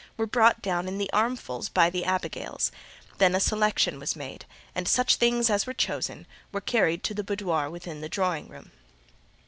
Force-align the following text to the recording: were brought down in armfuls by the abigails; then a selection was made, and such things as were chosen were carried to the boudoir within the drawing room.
were 0.17 0.25
brought 0.25 0.63
down 0.63 0.87
in 0.87 1.07
armfuls 1.13 1.69
by 1.69 1.87
the 1.87 2.03
abigails; 2.03 2.71
then 3.19 3.35
a 3.35 3.39
selection 3.39 3.99
was 3.99 4.15
made, 4.15 4.45
and 4.73 4.87
such 4.87 5.17
things 5.17 5.47
as 5.47 5.67
were 5.67 5.75
chosen 5.75 6.25
were 6.51 6.59
carried 6.59 7.03
to 7.03 7.13
the 7.13 7.23
boudoir 7.23 7.69
within 7.69 8.01
the 8.01 8.09
drawing 8.09 8.47
room. 8.47 8.71